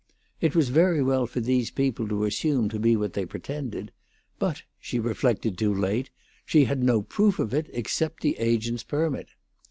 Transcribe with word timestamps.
It 0.39 0.55
was 0.55 0.69
very 0.69 1.03
well 1.03 1.27
for 1.27 1.41
these 1.41 1.69
people 1.69 2.07
to 2.07 2.23
assume 2.23 2.69
to 2.69 2.79
be 2.79 2.95
what 2.95 3.13
they 3.13 3.23
pretended; 3.23 3.91
but, 4.39 4.63
she 4.79 4.97
reflected 4.97 5.59
too 5.59 5.71
late, 5.75 6.09
she 6.43 6.65
had 6.65 6.81
no 6.83 7.03
proof 7.03 7.37
of 7.37 7.53
it 7.53 7.69
except 7.71 8.23
the 8.23 8.35
agent's 8.39 8.81
permit. 8.81 9.29